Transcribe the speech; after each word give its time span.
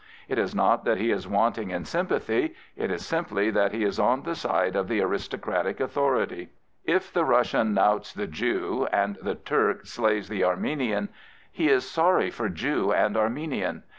It 0.27 0.39
is 0.39 0.55
not 0.55 0.83
that 0.85 0.97
he 0.97 1.11
is 1.11 1.27
wanting 1.27 1.69
in 1.69 1.83
S5mipathy. 1.83 2.55
It 2.75 2.89
is 2.89 3.05
simply 3.05 3.51
that 3.51 3.71
he 3.71 3.83
is 3.83 3.99
on 3.99 4.23
the 4.23 4.33
side 4.33 4.75
of 4.75 4.87
the 4.87 4.99
aristocratic 4.99 5.79
authority. 5.79 6.49
If 6.83 7.13
the 7.13 7.23
Russian 7.23 7.75
knouts 7.75 8.11
the 8.11 8.25
Jew 8.25 8.87
and 8.91 9.17
the 9.21 9.35
Turk 9.35 9.85
slays 9.85 10.27
the 10.27 10.43
Armenian, 10.43 11.09
he 11.51 11.69
is 11.69 11.87
sorry 11.87 12.31
for 12.31 12.49
Jew 12.49 12.91
and 12.91 13.15
Armenian. 13.15 13.83